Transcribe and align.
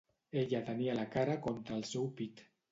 Ella 0.43 0.61
tenia 0.69 0.95
la 1.01 1.05
cara 1.17 1.37
contra 1.45 1.79
el 1.79 1.87
seu 1.93 2.11
pit. 2.19 2.47